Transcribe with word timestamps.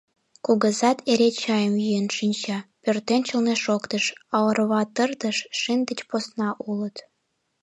—Кугызат 0.45 0.97
эре 1.11 1.29
чайым 1.41 1.75
йӱын 1.83 2.07
шинча,— 2.17 2.59
пӧртӧнчылнӧ 2.83 3.55
шоктыш,— 3.65 4.05
а 4.35 4.37
орва 4.49 4.81
тыртыш 4.95 5.37
шин 5.59 5.79
деч 5.89 5.99
посна 6.09 6.49
улыт. 6.69 6.95